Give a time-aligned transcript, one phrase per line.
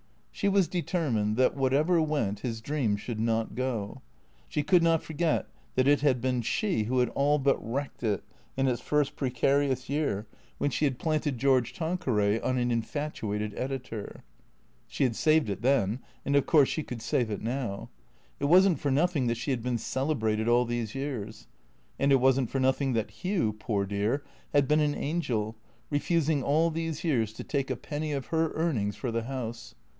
[0.31, 4.01] She was determined that, whatever went, his dream should not go.
[4.47, 8.23] She could not forget that it had been she who had all but wrecked it
[8.57, 10.25] in its first precarious year
[10.57, 14.23] when she had planted George Tan queray on an infatuated editor.
[14.87, 17.91] She had saved it then, and of course she could save it now.
[18.39, 21.45] It was n't for nothing that she had been celebrated all these years.
[21.99, 24.23] And it was n't for nothing that Hugh, poor dear,
[24.53, 25.55] had been an angel,
[25.91, 29.75] refusing all these years to take a penny of her earnings for the house.